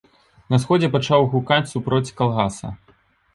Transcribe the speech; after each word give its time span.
На 0.53 0.59
сходзе 0.63 0.89
пачаў 0.95 1.27
гукаць 1.33 1.59
супроць 1.73 2.13
калгаса. 2.23 2.73